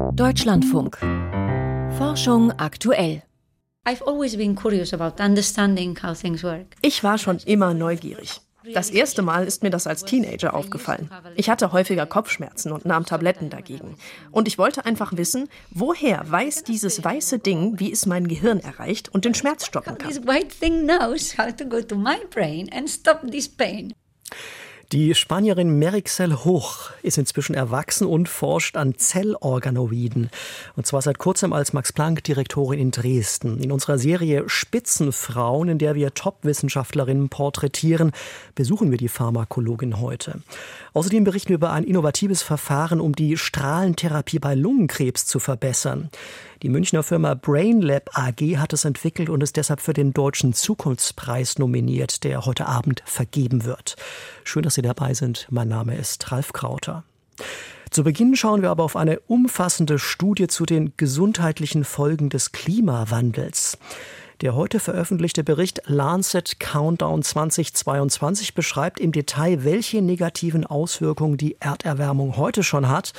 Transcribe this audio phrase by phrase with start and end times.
[0.00, 0.98] Deutschlandfunk.
[1.98, 3.22] Forschung aktuell.
[6.82, 8.40] Ich war schon immer neugierig.
[8.74, 11.10] Das erste Mal ist mir das als Teenager aufgefallen.
[11.36, 13.96] Ich hatte häufiger Kopfschmerzen und nahm Tabletten dagegen.
[14.30, 19.08] Und ich wollte einfach wissen, woher weiß dieses weiße Ding, wie es mein Gehirn erreicht
[19.10, 20.10] und den Schmerz stoppen kann.
[24.92, 30.30] Die Spanierin Merixel Hoch ist inzwischen erwachsen und forscht an Zellorganoiden.
[30.74, 33.60] Und zwar seit kurzem als Max-Planck-Direktorin in Dresden.
[33.60, 38.10] In unserer Serie Spitzenfrauen, in der wir Top-Wissenschaftlerinnen porträtieren,
[38.56, 40.40] besuchen wir die Pharmakologin heute.
[40.92, 46.10] Außerdem berichten wir über ein innovatives Verfahren, um die Strahlentherapie bei Lungenkrebs zu verbessern.
[46.62, 51.58] Die Münchner Firma BrainLab AG hat es entwickelt und ist deshalb für den Deutschen Zukunftspreis
[51.58, 53.96] nominiert, der heute Abend vergeben wird.
[54.44, 55.46] Schön, dass Sie dabei sind.
[55.48, 57.04] Mein Name ist Ralf Krauter.
[57.88, 63.78] Zu Beginn schauen wir aber auf eine umfassende Studie zu den gesundheitlichen Folgen des Klimawandels.
[64.40, 72.38] Der heute veröffentlichte Bericht Lancet Countdown 2022 beschreibt im Detail, welche negativen Auswirkungen die Erderwärmung
[72.38, 73.12] heute schon hat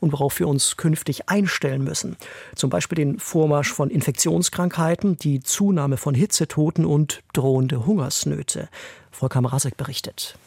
[0.00, 2.16] und worauf wir uns künftig einstellen müssen.
[2.54, 8.70] Zum Beispiel den Vormarsch von Infektionskrankheiten, die Zunahme von Hitzetoten und drohende Hungersnöte.
[9.10, 10.38] Volker Mrazek berichtet.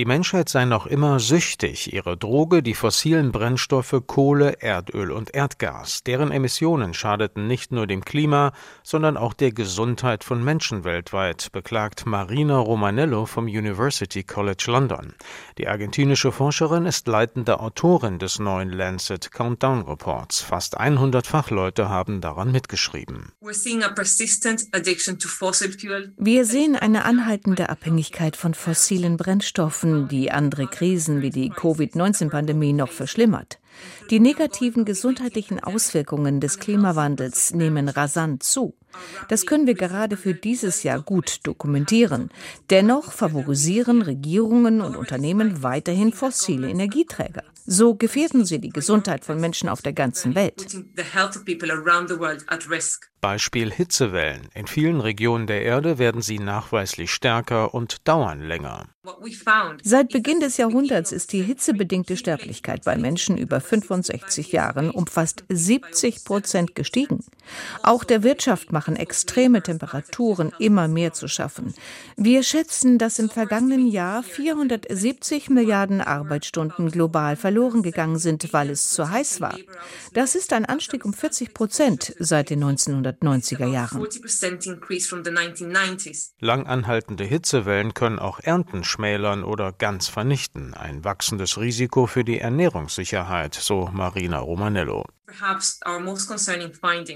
[0.00, 6.02] Die Menschheit sei noch immer süchtig, ihre Droge die fossilen Brennstoffe Kohle, Erdöl und Erdgas.
[6.04, 12.06] Deren Emissionen schadeten nicht nur dem Klima, sondern auch der Gesundheit von Menschen weltweit, beklagt
[12.06, 15.12] Marina Romanello vom University College London.
[15.58, 20.40] Die argentinische Forscherin ist leitende Autorin des neuen Lancet Countdown Reports.
[20.40, 23.32] Fast 100 Fachleute haben daran mitgeschrieben.
[26.16, 32.72] Wir sehen eine anhaltende Abhängigkeit von fossilen Brennstoffen Katastrophen, die andere Krisen wie die Covid-19-Pandemie
[32.72, 33.58] noch verschlimmert.
[34.10, 38.74] Die negativen gesundheitlichen Auswirkungen des Klimawandels nehmen rasant zu.
[39.28, 42.30] Das können wir gerade für dieses Jahr gut dokumentieren.
[42.70, 47.44] Dennoch favorisieren Regierungen und Unternehmen weiterhin fossile Energieträger.
[47.66, 50.66] So gefährden sie die Gesundheit von Menschen auf der ganzen Welt.
[53.20, 54.48] Beispiel Hitzewellen.
[54.54, 58.86] In vielen Regionen der Erde werden sie nachweislich stärker und dauern länger.
[59.82, 65.44] Seit Beginn des Jahrhunderts ist die hitzebedingte Sterblichkeit bei Menschen über 65 Jahren um fast
[65.48, 67.24] 70 Prozent gestiegen.
[67.82, 71.74] Auch der Wirtschaft machen extreme Temperaturen immer mehr zu schaffen.
[72.16, 78.88] Wir schätzen, dass im vergangenen Jahr 470 Milliarden Arbeitsstunden global verloren gegangen sind, weil es
[78.88, 79.54] zu heiß war.
[80.14, 84.02] Das ist ein Anstieg um 40 Prozent seit den 1990er Jahren.
[86.40, 90.72] Lang anhaltende Hitzewellen können auch Ernten schmälern oder ganz vernichten.
[90.72, 95.04] Ein wachsendes Risiko für die Ernährungssicherheit, so Marina Romanello.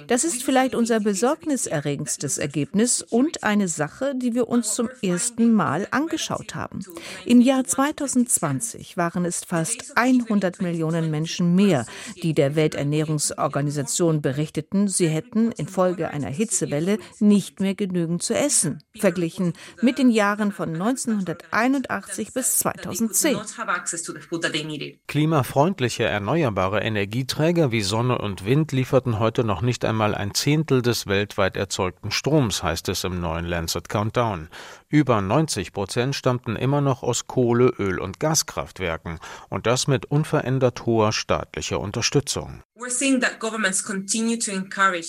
[0.06, 5.88] Das ist vielleicht unser besorgniserregendstes Ergebnis und eine Sache, die wir uns zum ersten Mal
[5.90, 6.80] angeschaut haben.
[7.24, 11.86] Im Jahr 2020 waren es fast 100 Millionen Menschen mehr,
[12.22, 19.54] die der Welternährungsorganisation berichteten, sie hätten infolge einer Hitzewelle nicht mehr genügend zu essen, verglichen
[19.82, 23.38] mit den Jahren von 1981 bis 2010.
[25.06, 30.82] Klimafreundliche erneuerbare Energieträger wie Sonne Sonne und Wind lieferten heute noch nicht einmal ein Zehntel
[30.82, 34.50] des weltweit erzeugten Stroms, heißt es im neuen Lancet Countdown.
[34.90, 40.84] Über 90 Prozent stammten immer noch aus Kohle, Öl und Gaskraftwerken und das mit unverändert
[40.84, 42.62] hoher staatlicher Unterstützung.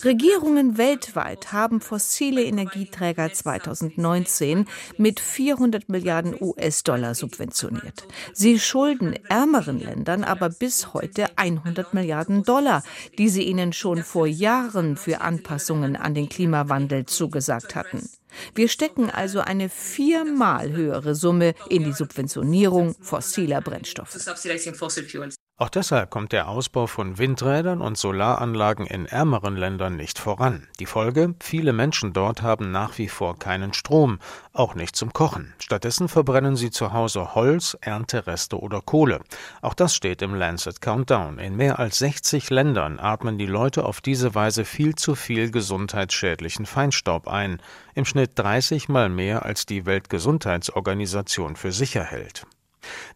[0.05, 4.67] Regierungen weltweit haben fossile Energieträger 2019
[4.97, 8.07] mit 400 Milliarden US-Dollar subventioniert.
[8.34, 12.84] Sie schulden ärmeren Ländern aber bis heute 100 Milliarden Dollar,
[13.18, 18.09] die sie ihnen schon vor Jahren für Anpassungen an den Klimawandel zugesagt hatten.
[18.53, 24.12] Wir stecken also eine viermal höhere Summe in die Subventionierung fossiler Brennstoffe.
[25.57, 30.67] Auch deshalb kommt der Ausbau von Windrädern und Solaranlagen in ärmeren Ländern nicht voran.
[30.81, 31.34] Die Folge?
[31.40, 34.19] Viele Menschen dort haben nach wie vor keinen Strom,
[34.52, 35.53] auch nicht zum Kochen.
[35.59, 39.22] Stattdessen verbrennen sie zu Hause Holz, Erntereste oder Kohle.
[39.61, 41.40] Auch das steht im Lancet Countdown.
[41.40, 46.66] In mehr als 60 Ländern atmen die Leute auf diese Weise viel zu viel gesundheitsschädlichen
[46.66, 47.61] Feinstaub ein,
[47.93, 52.46] im Schnitt 30 mal mehr als die Weltgesundheitsorganisation für sicher hält.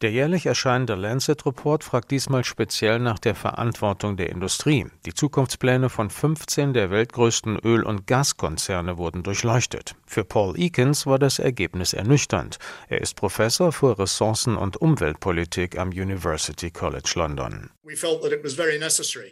[0.01, 4.87] Der jährlich erscheinende Lancet Report fragt diesmal speziell nach der Verantwortung der Industrie.
[5.05, 9.95] Die Zukunftspläne von 15 der weltgrößten Öl- und Gaskonzerne wurden durchleuchtet.
[10.05, 12.57] Für Paul Eakins war das Ergebnis ernüchternd.
[12.87, 17.69] Er ist Professor für Ressourcen- und Umweltpolitik am University College London.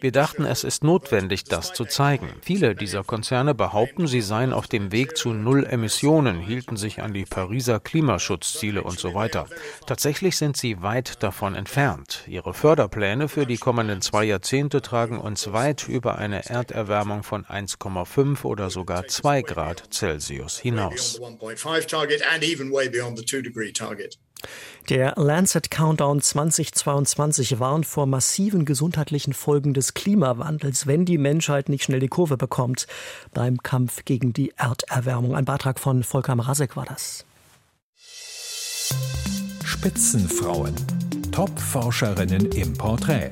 [0.00, 2.28] Wir dachten, es ist notwendig, das zu zeigen.
[2.42, 7.14] Viele dieser Konzerne behaupten, sie seien auf dem Weg zu Null Emissionen, hielten sich an
[7.14, 9.46] die Pariser Klimaschutzziele und so weiter.
[9.86, 12.24] Tatsächlich sind sie weit davon entfernt.
[12.26, 18.44] Ihre Förderpläne für die kommenden zwei Jahrzehnte tragen uns weit über eine Erderwärmung von 1,5
[18.44, 21.20] oder sogar 2 Grad Celsius hinaus.
[24.88, 31.84] Der Lancet Countdown 2022 warnt vor massiven gesundheitlichen Folgen des Klimawandels, wenn die Menschheit nicht
[31.84, 32.86] schnell die Kurve bekommt
[33.34, 35.34] beim Kampf gegen die Erderwärmung.
[35.34, 37.24] Ein Beitrag von Volker Mrazek war das.
[39.80, 40.74] Spitzenfrauen.
[41.30, 43.30] Top-Forscherinnen im Porträt.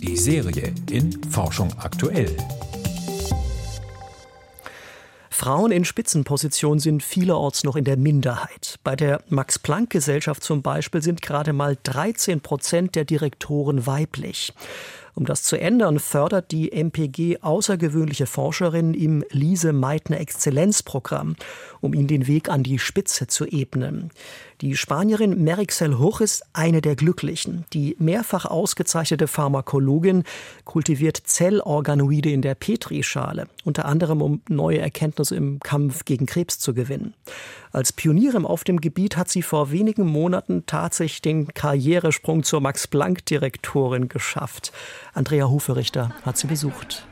[0.00, 2.36] Die Serie in Forschung aktuell.
[5.28, 8.78] Frauen in Spitzenpositionen sind vielerorts noch in der Minderheit.
[8.84, 14.54] Bei der Max-Planck-Gesellschaft zum Beispiel sind gerade mal 13 Prozent der Direktoren weiblich.
[15.14, 21.36] Um das zu ändern, fördert die MPG außergewöhnliche Forscherinnen im Lise Meitner Exzellenzprogramm,
[21.80, 24.10] um ihnen den Weg an die Spitze zu ebnen.
[24.60, 27.64] Die Spanierin Merixel Hoch ist eine der Glücklichen.
[27.72, 30.24] Die mehrfach ausgezeichnete Pharmakologin
[30.64, 36.74] kultiviert Zellorganoide in der Petrischale, unter anderem um neue Erkenntnisse im Kampf gegen Krebs zu
[36.74, 37.14] gewinnen.
[37.72, 44.08] Als Pionierin auf dem Gebiet hat sie vor wenigen Monaten tatsächlich den Karrieresprung zur Max-Planck-Direktorin
[44.08, 44.72] geschafft.
[45.14, 47.06] Andrea Huferichter hat sie besucht.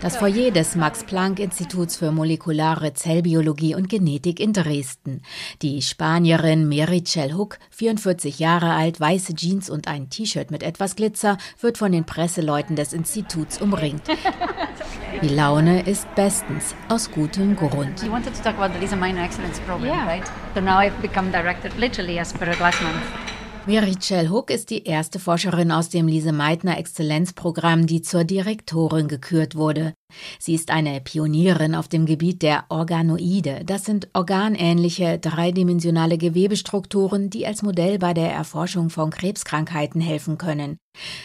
[0.00, 5.20] Das Foyer des Max-Planck-Instituts für molekulare Zellbiologie und Genetik in Dresden.
[5.60, 11.36] Die Spanierin Merichel Hook, 44 Jahre alt, weiße Jeans und ein T-Shirt mit etwas Glitzer,
[11.60, 14.04] wird von den Presseleuten des Instituts umringt.
[15.22, 18.02] Die Laune ist bestens, aus gutem Grund.
[18.02, 20.06] You wanted to talk about the Lisa Minor Excellence Program, yeah.
[20.06, 20.24] right?
[20.54, 23.29] So now I've become director literally as per last month.
[23.66, 29.54] Merichel Hook ist die erste Forscherin aus dem Lise Meitner Exzellenzprogramm, die zur Direktorin gekürt
[29.54, 29.92] wurde.
[30.38, 33.62] Sie ist eine Pionierin auf dem Gebiet der Organoide.
[33.64, 40.78] Das sind organähnliche, dreidimensionale Gewebestrukturen, die als Modell bei der Erforschung von Krebskrankheiten helfen können.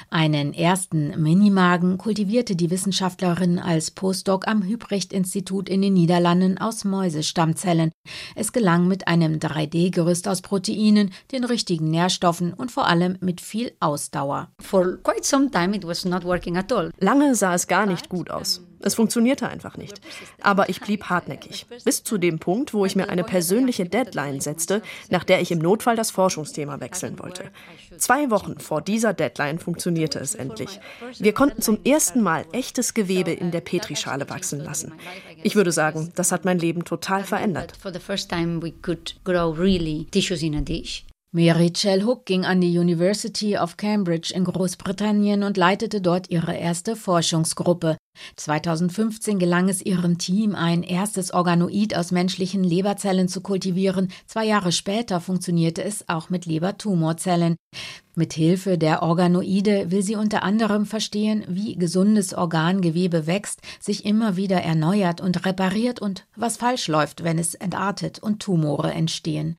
[0.09, 7.91] Einen ersten Minimagen kultivierte die Wissenschaftlerin als Postdoc am Hübrecht-Institut in den Niederlanden aus Mäusestammzellen.
[8.35, 13.71] Es gelang mit einem 3D-Gerüst aus Proteinen, den richtigen Nährstoffen und vor allem mit viel
[13.79, 14.49] Ausdauer.
[16.99, 18.61] Lange sah es gar nicht gut aus.
[18.79, 20.01] Es funktionierte einfach nicht.
[20.41, 21.65] Aber ich blieb hartnäckig.
[21.83, 25.59] Bis zu dem Punkt, wo ich mir eine persönliche Deadline setzte, nach der ich im
[25.59, 27.45] Notfall das Forschungsthema wechseln wollte.
[27.97, 30.79] Zwei Wochen vor dieser Deadline funktionierte es endlich.
[31.17, 34.93] Wir konnten zum ersten Mal echtes Gewebe in der Petrischale wachsen lassen.
[35.43, 37.73] Ich würde sagen, das hat mein Leben total verändert.
[41.37, 46.55] Mary Chell Hook ging an die University of Cambridge in Großbritannien und leitete dort ihre
[46.55, 47.97] erste Forschungsgruppe.
[48.37, 54.13] 2015 gelang es ihrem Team, ein erstes Organoid aus menschlichen Leberzellen zu kultivieren.
[54.27, 57.57] Zwei Jahre später funktionierte es auch mit Lebertumorzellen.
[58.15, 64.37] Mit Hilfe der Organoide will sie unter anderem verstehen, wie gesundes Organgewebe wächst, sich immer
[64.37, 69.57] wieder erneuert und repariert und was falsch läuft, wenn es entartet und Tumore entstehen.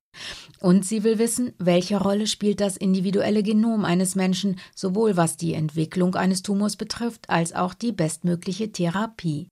[0.61, 5.55] Und sie will wissen, welche Rolle spielt das individuelle Genom eines Menschen, sowohl was die
[5.55, 9.49] Entwicklung eines Tumors betrifft, als auch die bestmögliche Therapie.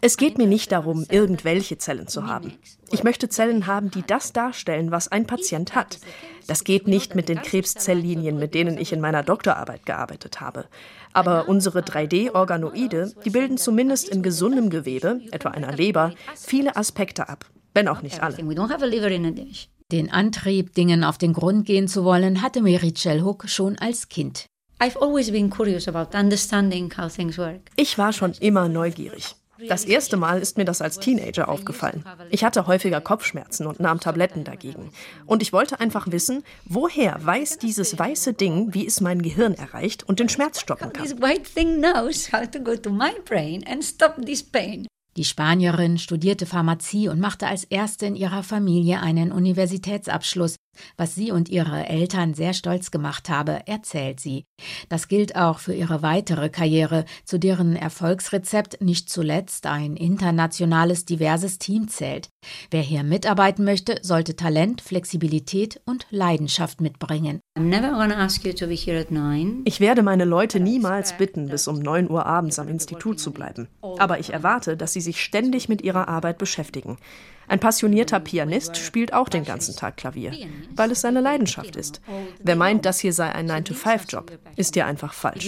[0.00, 2.52] Es geht mir nicht darum, irgendwelche Zellen zu haben.
[2.90, 5.98] Ich möchte Zellen haben, die das darstellen, was ein Patient hat.
[6.46, 10.64] Das geht nicht mit den Krebszelllinien, mit denen ich in meiner Doktorarbeit gearbeitet habe.
[11.12, 17.44] Aber unsere 3D-Organoide, die bilden zumindest in gesundem Gewebe, etwa einer Leber, viele Aspekte ab,
[17.78, 18.36] wenn auch nicht alle.
[19.92, 22.92] Den Antrieb, Dingen auf den Grund gehen zu wollen, hatte Mary
[23.22, 24.46] Hook schon als Kind.
[27.76, 29.36] Ich war schon immer neugierig.
[29.68, 32.04] Das erste Mal ist mir das als Teenager aufgefallen.
[32.30, 34.90] Ich hatte häufiger Kopfschmerzen und nahm Tabletten dagegen.
[35.26, 40.02] Und ich wollte einfach wissen, woher weiß dieses weiße Ding, wie es mein Gehirn erreicht
[40.08, 41.04] und den Schmerz stoppen kann.
[45.18, 50.54] Die Spanierin studierte Pharmazie und machte als erste in ihrer Familie einen Universitätsabschluss.
[50.96, 54.44] Was sie und ihre Eltern sehr stolz gemacht habe, erzählt sie.
[54.88, 61.58] Das gilt auch für ihre weitere Karriere, zu deren Erfolgsrezept nicht zuletzt ein internationales diverses
[61.58, 62.28] Team zählt.
[62.70, 67.40] Wer hier mitarbeiten möchte, sollte Talent, Flexibilität und Leidenschaft mitbringen.
[69.64, 73.68] Ich werde meine Leute niemals bitten, bis um 9 Uhr abends am Institut zu bleiben.
[73.98, 76.98] Aber ich erwarte, dass sie sich ständig mit ihrer Arbeit beschäftigen.
[77.48, 80.32] Ein passionierter Pianist spielt auch den ganzen Tag Klavier,
[80.76, 82.00] weil es seine Leidenschaft ist.
[82.42, 85.46] Wer meint, das hier sei ein 9-to-5-Job, ist ja einfach falsch.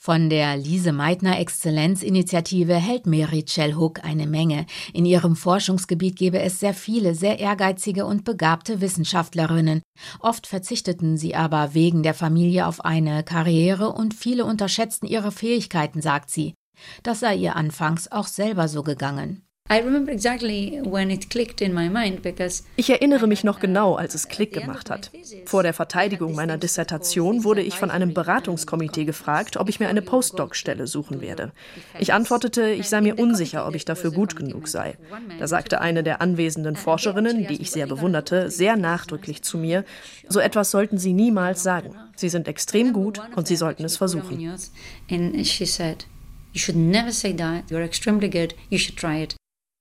[0.00, 4.64] Von der Lise Meitner Exzellenzinitiative hält Mary Hook eine Menge.
[4.92, 9.82] In ihrem Forschungsgebiet gebe es sehr viele, sehr ehrgeizige und begabte Wissenschaftlerinnen.
[10.20, 16.00] Oft verzichteten sie aber wegen der Familie auf eine Karriere und viele unterschätzten ihre Fähigkeiten,
[16.00, 16.54] sagt sie.
[17.02, 19.42] Das sei ihr anfangs auch selber so gegangen.
[22.76, 25.10] Ich erinnere mich noch genau, als es Klick gemacht hat.
[25.44, 30.00] Vor der Verteidigung meiner Dissertation wurde ich von einem Beratungskomitee gefragt, ob ich mir eine
[30.00, 31.52] Postdoc-Stelle suchen werde.
[31.98, 34.96] Ich antwortete, ich sei mir unsicher, ob ich dafür gut genug sei.
[35.38, 39.84] Da sagte eine der anwesenden Forscherinnen, die ich sehr bewunderte, sehr nachdrücklich zu mir,
[40.28, 41.94] so etwas sollten Sie niemals sagen.
[42.16, 44.50] Sie sind extrem gut und Sie sollten es versuchen.
[46.52, 47.70] You should never say that.
[47.70, 48.54] You're extremely good.
[48.70, 49.36] You should try it.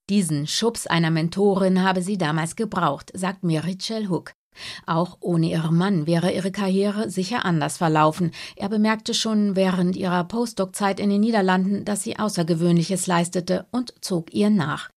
[0.09, 4.33] Diesen Schubs einer Mentorin habe sie damals gebraucht, sagt Mirichel Hook.
[4.85, 8.31] Auch ohne ihren Mann wäre ihre Karriere sicher anders verlaufen.
[8.55, 14.33] Er bemerkte schon während ihrer Postdoc-Zeit in den Niederlanden, dass sie Außergewöhnliches leistete und zog
[14.33, 14.89] ihr nach.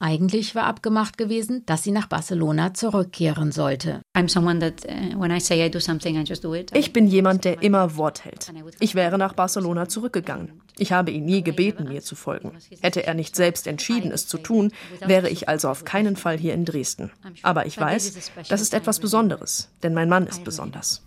[0.00, 4.00] Eigentlich war abgemacht gewesen, dass sie nach Barcelona zurückkehren sollte.
[4.16, 4.26] Uh,
[6.74, 8.52] ich bin jemand, der immer Wort hält.
[8.80, 10.60] Ich wäre nach Barcelona zurückgegangen.
[10.78, 12.52] Ich habe ihn nie gebeten, mir zu folgen.
[12.80, 14.72] Hätte er nicht selbst entschieden, es zu tun,
[15.04, 17.10] wäre ich also auf keinen Fall hier in Dresden.
[17.42, 21.02] Aber ich weiß, das ist etwas Besonderes, denn mein Mann ist besonders.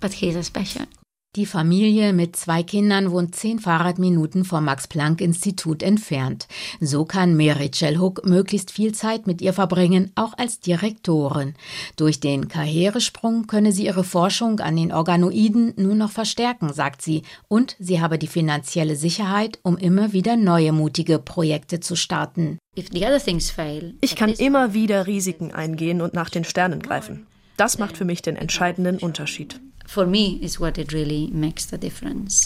[1.35, 6.47] Die Familie mit zwei Kindern wohnt zehn Fahrradminuten vom Max-Planck-Institut entfernt.
[6.79, 11.55] So kann Merichel Hook möglichst viel Zeit mit ihr verbringen, auch als Direktorin.
[11.97, 17.23] Durch den Karrieresprung könne sie ihre Forschung an den Organoiden nur noch verstärken, sagt sie,
[17.49, 22.59] und sie habe die finanzielle Sicherheit, um immer wieder neue mutige Projekte zu starten.
[22.75, 27.27] Ich kann immer wieder Risiken eingehen und nach den Sternen greifen.
[27.57, 31.77] Das macht für mich den entscheidenden Unterschied for me is what it really makes the
[31.77, 32.45] difference.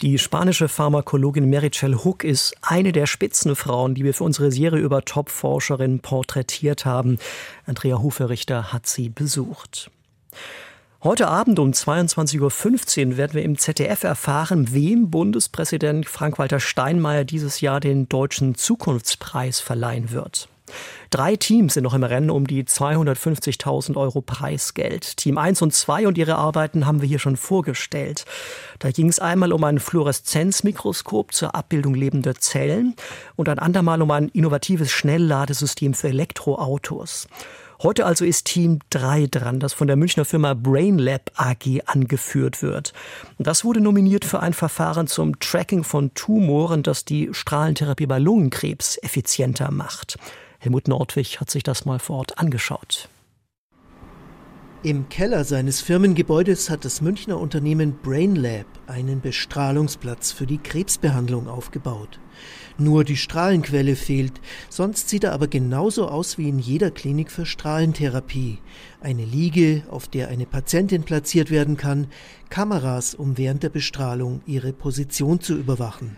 [0.00, 5.04] Die spanische Pharmakologin Merichel Hook ist eine der Spitzenfrauen, die wir für unsere Serie über
[5.04, 7.18] Top-Forscherinnen porträtiert haben.
[7.66, 9.90] Andrea Huferichter hat sie besucht.
[11.04, 17.60] Heute Abend um 22.15 Uhr werden wir im ZDF erfahren, wem Bundespräsident Frank-Walter Steinmeier dieses
[17.60, 20.48] Jahr den Deutschen Zukunftspreis verleihen wird.
[21.12, 25.18] Drei Teams sind noch im Rennen um die 250.000 Euro Preisgeld.
[25.18, 28.24] Team 1 und 2 und ihre Arbeiten haben wir hier schon vorgestellt.
[28.78, 32.94] Da ging es einmal um ein Fluoreszenzmikroskop zur Abbildung lebender Zellen
[33.36, 37.28] und ein andermal um ein innovatives Schnellladesystem für Elektroautos.
[37.82, 42.94] Heute also ist Team 3 dran, das von der Münchner Firma BrainLab AG angeführt wird.
[43.38, 48.96] Das wurde nominiert für ein Verfahren zum Tracking von Tumoren, das die Strahlentherapie bei Lungenkrebs
[49.02, 50.16] effizienter macht.
[50.62, 53.08] Helmut Nordwig hat sich das mal vor Ort angeschaut.
[54.84, 62.20] Im Keller seines Firmengebäudes hat das Münchner Unternehmen BrainLab einen Bestrahlungsplatz für die Krebsbehandlung aufgebaut.
[62.78, 67.44] Nur die Strahlenquelle fehlt, sonst sieht er aber genauso aus wie in jeder Klinik für
[67.44, 68.58] Strahlentherapie.
[69.00, 72.06] Eine Liege, auf der eine Patientin platziert werden kann,
[72.50, 76.16] Kameras, um während der Bestrahlung ihre Position zu überwachen.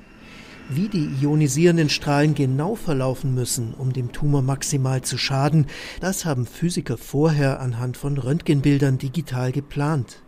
[0.71, 5.67] Wie die ionisierenden Strahlen genau verlaufen müssen, um dem Tumor maximal zu schaden,
[6.01, 10.23] das haben Physiker vorher anhand von Röntgenbildern digital geplant.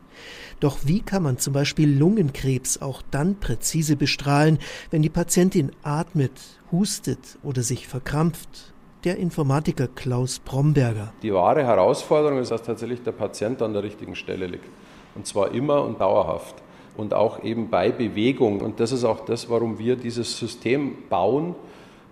[0.60, 4.58] Doch wie kann man zum Beispiel Lungenkrebs auch dann präzise bestrahlen,
[4.90, 8.74] wenn die Patientin atmet, hustet oder sich verkrampft?
[9.04, 11.14] Der Informatiker Klaus Bromberger.
[11.22, 14.68] Die wahre Herausforderung ist, dass tatsächlich der Patient an der richtigen Stelle liegt.
[15.14, 16.56] Und zwar immer und dauerhaft.
[16.96, 18.60] Und auch eben bei Bewegung.
[18.60, 21.54] Und das ist auch das, warum wir dieses System bauen.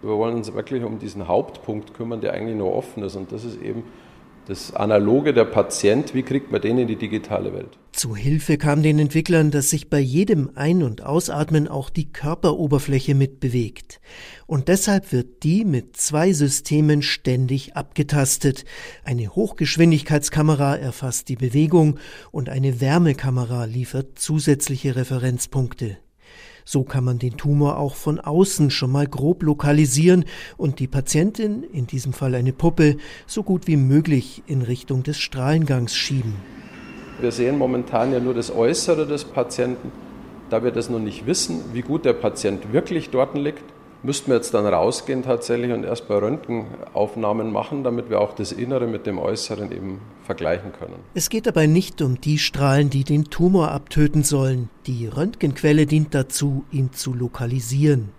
[0.02, 3.16] Wir wollen uns wirklich um diesen Hauptpunkt kümmern, der eigentlich nur offen ist.
[3.16, 3.84] Und das ist eben
[4.46, 7.78] das Analoge der Patient, wie kriegt man den in die digitale Welt?
[7.94, 13.14] Zu Hilfe kam den Entwicklern, dass sich bei jedem Ein- und Ausatmen auch die Körperoberfläche
[13.14, 14.00] mitbewegt.
[14.48, 18.64] Und deshalb wird die mit zwei Systemen ständig abgetastet.
[19.04, 22.00] Eine Hochgeschwindigkeitskamera erfasst die Bewegung
[22.32, 25.96] und eine Wärmekamera liefert zusätzliche Referenzpunkte.
[26.64, 30.24] So kann man den Tumor auch von außen schon mal grob lokalisieren
[30.56, 32.96] und die Patientin, in diesem Fall eine Puppe,
[33.28, 36.34] so gut wie möglich in Richtung des Strahlengangs schieben.
[37.20, 39.92] Wir sehen momentan ja nur das Äußere des Patienten.
[40.50, 43.64] Da wir das noch nicht wissen, wie gut der Patient wirklich dort liegt,
[44.02, 48.52] müssten wir jetzt dann rausgehen tatsächlich und erst bei Röntgenaufnahmen machen, damit wir auch das
[48.52, 50.96] Innere mit dem Äußeren eben vergleichen können.
[51.14, 54.68] Es geht dabei nicht um die Strahlen, die den Tumor abtöten sollen.
[54.86, 58.10] Die Röntgenquelle dient dazu, ihn zu lokalisieren.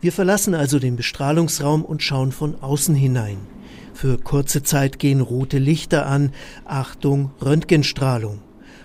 [0.00, 3.38] Wir verlassen also den Bestrahlungsraum und schauen von außen hinein.
[4.00, 6.32] Für kurze Zeit gehen rote Lichter an.
[6.64, 8.38] Achtung, Röntgenstrahlung.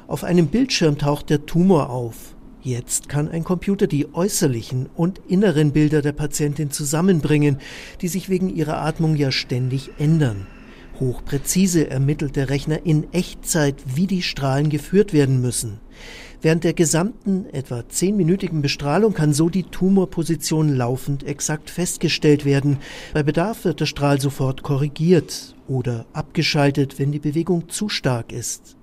[0.07, 2.35] Auf einem Bildschirm taucht der Tumor auf.
[2.61, 7.59] Jetzt kann ein Computer die äußerlichen und inneren Bilder der Patientin zusammenbringen,
[8.01, 10.47] die sich wegen ihrer Atmung ja ständig ändern.
[10.99, 15.79] Hochpräzise ermittelt der Rechner in Echtzeit, wie die Strahlen geführt werden müssen.
[16.41, 22.77] Während der gesamten, etwa zehnminütigen Bestrahlung kann so die Tumorposition laufend exakt festgestellt werden.
[23.13, 28.75] Bei Bedarf wird der Strahl sofort korrigiert oder abgeschaltet, wenn die Bewegung zu stark ist.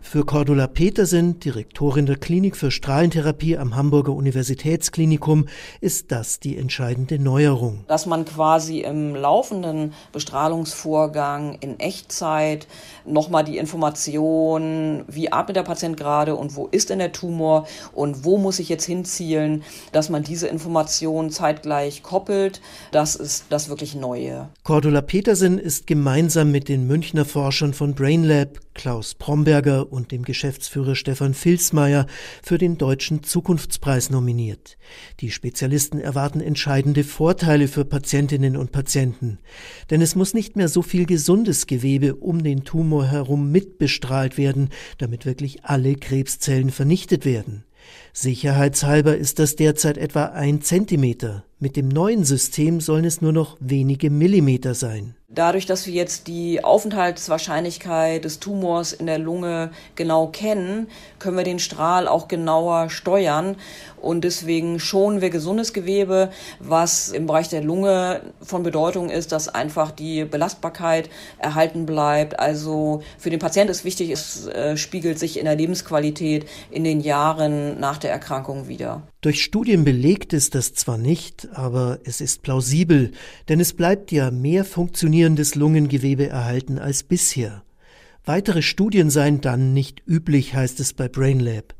[0.00, 5.46] Für Cordula Petersen, Direktorin der Klinik für Strahlentherapie am Hamburger Universitätsklinikum,
[5.80, 7.84] ist das die entscheidende Neuerung.
[7.88, 12.66] Dass man quasi im laufenden Bestrahlungsvorgang in Echtzeit
[13.04, 18.24] nochmal die Information, wie atmet der Patient gerade und wo ist denn der Tumor und
[18.24, 19.62] wo muss ich jetzt hinzielen,
[19.92, 22.60] dass man diese Information zeitgleich koppelt,
[22.92, 24.48] das ist das wirklich Neue.
[24.62, 30.94] Cordula Petersen ist gemeinsam mit den Münchner Forschern von BrainLab, Klaus Bromberger und dem Geschäftsführer
[30.94, 32.06] Stefan Filsmeier
[32.44, 34.78] für den Deutschen Zukunftspreis nominiert.
[35.18, 39.40] Die Spezialisten erwarten entscheidende Vorteile für Patientinnen und Patienten.
[39.90, 44.68] Denn es muss nicht mehr so viel gesundes Gewebe um den Tumor herum mitbestrahlt werden,
[44.98, 47.64] damit wirklich alle Krebszellen vernichtet werden.
[48.12, 51.44] Sicherheitshalber ist das derzeit etwa ein Zentimeter.
[51.58, 55.17] Mit dem neuen System sollen es nur noch wenige Millimeter sein.
[55.30, 61.44] Dadurch, dass wir jetzt die Aufenthaltswahrscheinlichkeit des Tumors in der Lunge genau kennen, können wir
[61.44, 63.56] den Strahl auch genauer steuern.
[64.00, 66.30] Und deswegen schonen wir gesundes Gewebe,
[66.60, 72.38] was im Bereich der Lunge von Bedeutung ist, dass einfach die Belastbarkeit erhalten bleibt.
[72.38, 77.00] Also für den Patienten ist wichtig, es äh, spiegelt sich in der Lebensqualität in den
[77.00, 79.02] Jahren nach der Erkrankung wieder.
[79.20, 83.10] Durch Studien belegt ist das zwar nicht, aber es ist plausibel,
[83.48, 84.64] denn es bleibt ja mehr
[85.18, 87.64] funktionierendes Lungengewebe erhalten als bisher.
[88.24, 91.74] Weitere Studien seien dann nicht üblich, heißt es bei BrainLab.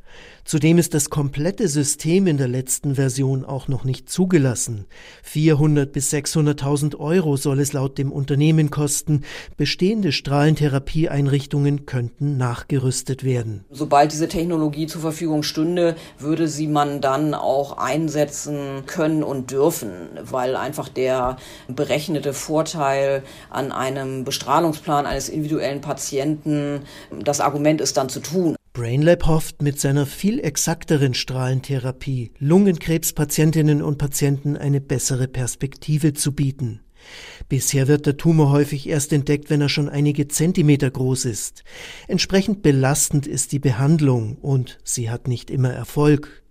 [0.45, 4.87] Zudem ist das komplette System in der letzten Version auch noch nicht zugelassen.
[5.23, 9.25] 400 bis 600.000 Euro soll es laut dem Unternehmen kosten.
[9.59, 13.65] Bestehende Strahlentherapieeinrichtungen könnten nachgerüstet werden.
[13.71, 19.91] Sobald diese Technologie zur Verfügung stünde, würde sie man dann auch einsetzen können und dürfen,
[20.23, 21.37] weil einfach der
[21.69, 28.58] berechnete Vorteil an einem Bestrahlungsplan eines individuellen Patienten das Argument ist dann zu tun.
[28.79, 36.79] BrainLab hofft mit seiner viel exakteren Strahlentherapie Lungenkrebspatientinnen und Patienten eine bessere Perspektive zu bieten.
[37.49, 41.65] Bisher wird der Tumor häufig erst entdeckt, wenn er schon einige Zentimeter groß ist.
[42.07, 46.45] Entsprechend belastend ist die Behandlung und sie hat nicht immer Erfolg.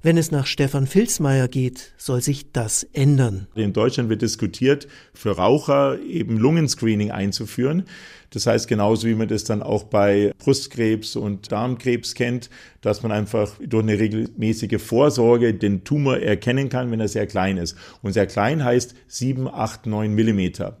[0.00, 3.48] Wenn es nach Stefan Filzmeier geht, soll sich das ändern.
[3.56, 7.84] In Deutschland wird diskutiert, für Raucher eben Lungenscreening einzuführen.
[8.30, 12.48] Das heißt, genauso wie man das dann auch bei Brustkrebs und Darmkrebs kennt,
[12.80, 17.56] dass man einfach durch eine regelmäßige Vorsorge den Tumor erkennen kann, wenn er sehr klein
[17.56, 17.76] ist.
[18.02, 20.78] Und sehr klein heißt 7, 8, 9 Millimeter.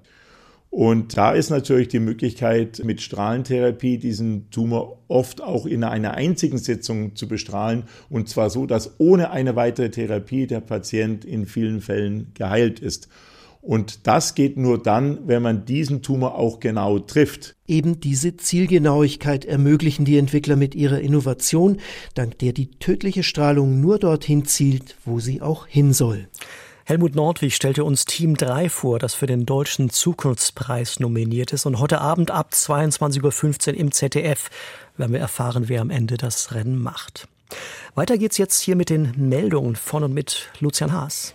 [0.70, 6.58] Und da ist natürlich die Möglichkeit, mit Strahlentherapie diesen Tumor oft auch in einer einzigen
[6.58, 7.84] Sitzung zu bestrahlen.
[8.10, 13.08] Und zwar so, dass ohne eine weitere Therapie der Patient in vielen Fällen geheilt ist.
[13.60, 17.56] Und das geht nur dann, wenn man diesen Tumor auch genau trifft.
[17.66, 21.78] Eben diese Zielgenauigkeit ermöglichen die Entwickler mit ihrer Innovation,
[22.14, 26.28] dank der die tödliche Strahlung nur dorthin zielt, wo sie auch hin soll.
[26.88, 31.66] Helmut Nordwig stellte uns Team 3 vor, das für den Deutschen Zukunftspreis nominiert ist.
[31.66, 34.48] Und heute Abend ab 22.15 Uhr im ZDF
[34.96, 37.28] werden wir erfahren, wer am Ende das Rennen macht.
[37.94, 41.34] Weiter geht's jetzt hier mit den Meldungen von und mit Lucian Haas.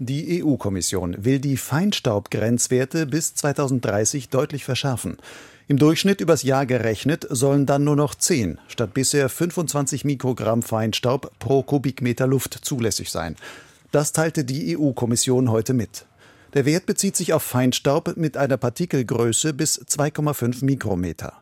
[0.00, 5.18] Die EU-Kommission will die Feinstaubgrenzwerte bis 2030 deutlich verschärfen.
[5.68, 11.30] Im Durchschnitt übers Jahr gerechnet sollen dann nur noch 10 statt bisher 25 Mikrogramm Feinstaub
[11.38, 13.36] pro Kubikmeter Luft zulässig sein.
[13.92, 16.06] Das teilte die EU-Kommission heute mit.
[16.54, 21.34] Der Wert bezieht sich auf Feinstaub mit einer Partikelgröße bis 2,5 Mikrometer.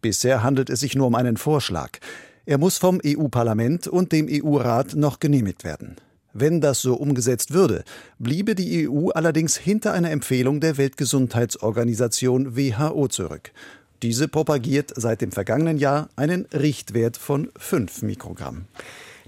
[0.00, 1.98] Bisher handelt es sich nur um einen Vorschlag.
[2.46, 5.96] Er muss vom EU-Parlament und dem EU-Rat noch genehmigt werden.
[6.32, 7.84] Wenn das so umgesetzt würde,
[8.18, 13.52] bliebe die EU allerdings hinter einer Empfehlung der Weltgesundheitsorganisation WHO zurück.
[14.00, 18.64] Diese propagiert seit dem vergangenen Jahr einen Richtwert von 5 Mikrogramm.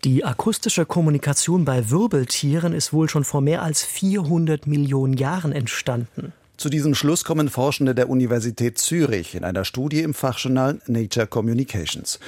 [0.05, 6.33] Die akustische Kommunikation bei Wirbeltieren ist wohl schon vor mehr als 400 Millionen Jahren entstanden.
[6.57, 12.19] Zu diesem Schluss kommen Forschende der Universität Zürich in einer Studie im Fachjournal Nature Communications.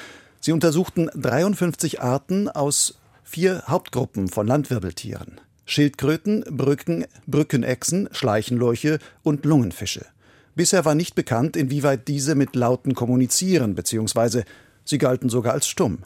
[0.40, 5.40] Sie untersuchten 53 Arten aus vier Hauptgruppen von Landwirbeltieren.
[5.66, 10.06] Schildkröten, Brücken, Brückenechsen, Schleichenlurche und Lungenfische.
[10.54, 14.44] Bisher war nicht bekannt, inwieweit diese mit Lauten kommunizieren, beziehungsweise
[14.84, 16.04] sie galten sogar als stumm.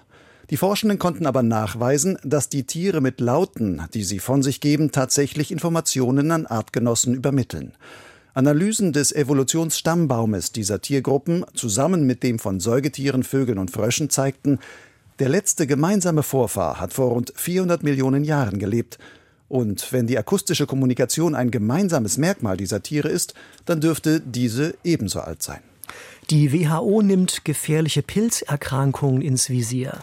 [0.51, 4.93] Die Forschenden konnten aber nachweisen, dass die Tiere mit Lauten, die sie von sich geben,
[4.93, 7.75] tatsächlich Informationen an Artgenossen übermitteln.
[8.33, 14.59] Analysen des Evolutionsstammbaumes dieser Tiergruppen zusammen mit dem von Säugetieren, Vögeln und Fröschen zeigten,
[15.19, 18.99] der letzte gemeinsame Vorfahr hat vor rund 400 Millionen Jahren gelebt.
[19.49, 23.35] Und wenn die akustische Kommunikation ein gemeinsames Merkmal dieser Tiere ist,
[23.65, 25.61] dann dürfte diese ebenso alt sein.
[26.31, 29.99] Die WHO nimmt gefährliche Pilzerkrankungen ins Visier.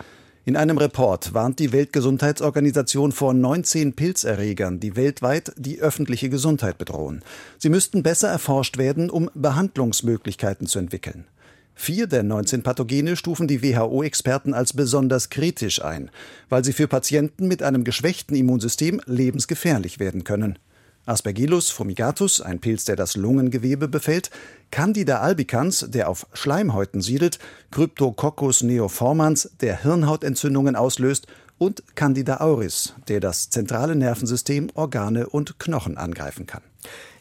[0.47, 7.23] In einem Report warnt die Weltgesundheitsorganisation vor 19 Pilzerregern, die weltweit die öffentliche Gesundheit bedrohen.
[7.57, 11.25] Sie müssten besser erforscht werden, um Behandlungsmöglichkeiten zu entwickeln.
[11.73, 16.11] Vier der 19 Pathogene stufen die WHO-Experten als besonders kritisch ein,
[16.47, 20.59] weil sie für Patienten mit einem geschwächten Immunsystem lebensgefährlich werden können.
[21.05, 24.31] Aspergillus fumigatus, ein Pilz, der das Lungengewebe befällt,
[24.71, 27.39] Candida albicans, der auf Schleimhäuten siedelt,
[27.71, 35.97] Cryptococcus neoformans, der Hirnhautentzündungen auslöst, und Candida auris, der das zentrale Nervensystem, Organe und Knochen
[35.97, 36.61] angreifen kann.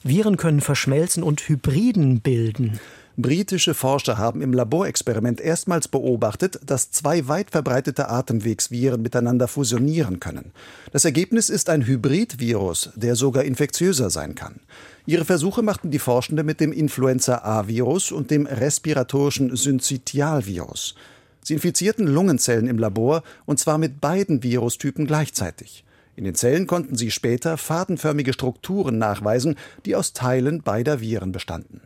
[0.03, 2.81] Viren können verschmelzen und Hybriden bilden.
[3.17, 10.51] Britische Forscher haben im Laborexperiment erstmals beobachtet, dass zwei weit verbreitete Atemwegsviren miteinander fusionieren können.
[10.91, 14.59] Das Ergebnis ist ein Hybridvirus, der sogar infektiöser sein kann.
[15.07, 20.97] Ihre Versuche machten die Forschenden mit dem Influenza-A-Virus und dem respiratorischen Syncytialvirus.
[21.45, 25.85] Sie infizierten Lungenzellen im Labor, und zwar mit beiden Virustypen gleichzeitig.
[26.17, 31.81] In den Zellen konnten sie später fadenförmige Strukturen nachweisen, die aus Teilen beider Viren bestanden.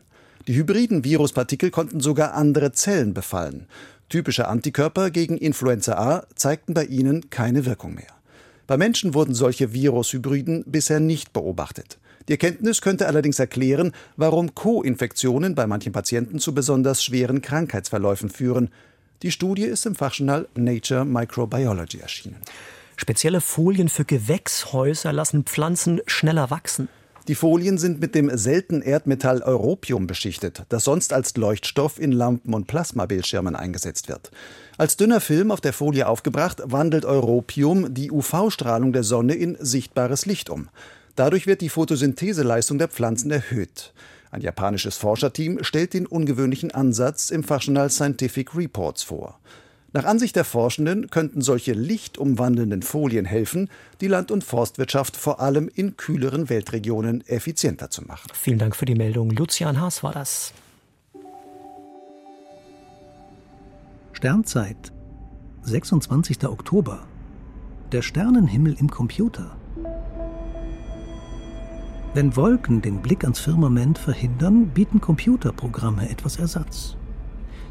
[0.49, 3.67] Die hybriden Viruspartikel konnten sogar andere Zellen befallen.
[4.09, 8.15] Typische Antikörper gegen Influenza A zeigten bei ihnen keine Wirkung mehr.
[8.67, 11.99] Bei Menschen wurden solche Virushybriden bisher nicht beobachtet.
[12.29, 18.71] Die Erkenntnis könnte allerdings erklären, warum Co-Infektionen bei manchen Patienten zu besonders schweren Krankheitsverläufen führen.
[19.23, 22.37] Die Studie ist im Fachjournal Nature Microbiology erschienen.
[22.97, 26.89] Spezielle Folien für Gewächshäuser lassen Pflanzen schneller wachsen.
[27.29, 32.55] Die Folien sind mit dem seltenen Erdmetall Europium beschichtet, das sonst als Leuchtstoff in Lampen
[32.55, 34.31] und Plasmabildschirmen eingesetzt wird.
[34.79, 40.25] Als dünner Film auf der Folie aufgebracht, wandelt Europium die UV-Strahlung der Sonne in sichtbares
[40.25, 40.71] Licht um.
[41.17, 43.93] Dadurch wird die Photosyntheseleistung der Pflanzen erhöht.
[44.31, 49.38] Ein japanisches Forscherteam stellt den ungewöhnlichen Ansatz im Fachjournal Scientific Reports vor.
[49.94, 53.70] Nach Ansicht der Forschenden könnten solche lichtumwandelnden Folien helfen,
[54.03, 58.29] die Land- und Forstwirtschaft vor allem in kühleren Weltregionen effizienter zu machen.
[58.35, 59.31] Vielen Dank für die Meldung.
[59.31, 60.53] Lucian Haas war das.
[64.12, 64.92] Sternzeit,
[65.62, 66.44] 26.
[66.44, 67.07] Oktober.
[67.90, 69.57] Der Sternenhimmel im Computer.
[72.12, 76.98] Wenn Wolken den Blick ans Firmament verhindern, bieten Computerprogramme etwas Ersatz.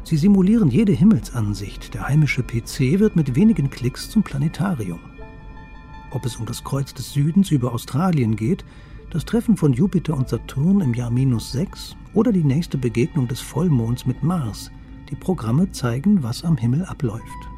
[0.08, 1.92] Sie simulieren jede Himmelsansicht.
[1.92, 5.00] Der heimische PC wird mit wenigen Klicks zum Planetarium.
[6.12, 8.64] Ob es um das Kreuz des Südens über Australien geht,
[9.10, 13.42] das Treffen von Jupiter und Saturn im Jahr minus 6 oder die nächste Begegnung des
[13.42, 14.70] Vollmonds mit Mars,
[15.10, 17.50] die Programme zeigen, was am Himmel abläuft.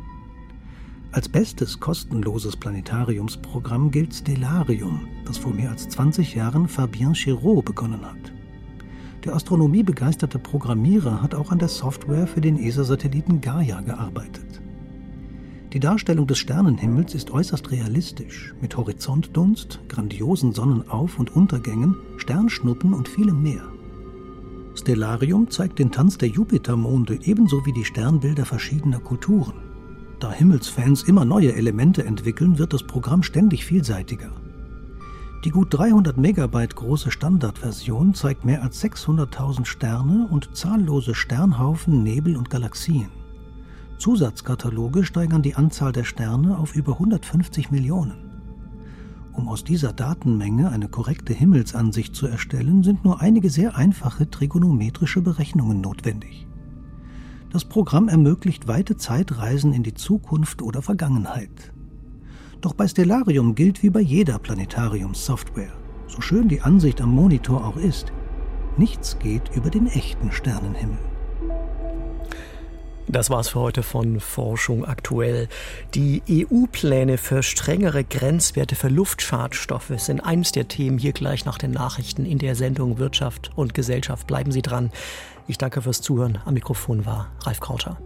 [1.13, 8.05] Als bestes kostenloses Planetariumsprogramm gilt Stellarium, das vor mehr als 20 Jahren Fabien Giraud begonnen
[8.05, 8.40] hat.
[9.25, 14.63] Der astronomiebegeisterte Programmierer hat auch an der Software für den ESA-Satelliten Gaia gearbeitet.
[15.75, 23.09] Die Darstellung des Sternenhimmels ist äußerst realistisch, mit Horizontdunst, grandiosen Sonnenauf- und Untergängen, Sternschnuppen und
[23.09, 23.63] vielem mehr.
[24.75, 29.55] Stellarium zeigt den Tanz der Jupitermonde ebenso wie die Sternbilder verschiedener Kulturen.
[30.19, 34.33] Da Himmelsfans immer neue Elemente entwickeln, wird das Programm ständig vielseitiger.
[35.45, 42.37] Die gut 300 Megabyte große Standardversion zeigt mehr als 600.000 Sterne und zahllose Sternhaufen, Nebel
[42.37, 43.09] und Galaxien.
[43.97, 48.31] Zusatzkataloge steigern die Anzahl der Sterne auf über 150 Millionen.
[49.33, 55.23] Um aus dieser Datenmenge eine korrekte Himmelsansicht zu erstellen, sind nur einige sehr einfache trigonometrische
[55.23, 56.47] Berechnungen notwendig.
[57.51, 61.73] Das Programm ermöglicht weite Zeitreisen in die Zukunft oder Vergangenheit.
[62.61, 65.73] Doch bei Stellarium gilt wie bei jeder Planetariumssoftware,
[66.07, 68.13] so schön die Ansicht am Monitor auch ist,
[68.77, 70.99] nichts geht über den echten Sternenhimmel.
[73.09, 75.49] Das war's für heute von Forschung aktuell.
[75.95, 81.73] Die EU-Pläne für strengere Grenzwerte für Luftschadstoffe sind eines der Themen hier gleich nach den
[81.73, 84.29] Nachrichten in der Sendung Wirtschaft und Gesellschaft.
[84.29, 84.93] Bleiben Sie dran.
[85.49, 86.39] Ich danke fürs Zuhören.
[86.45, 87.99] Am Mikrofon war Ralf Krauter.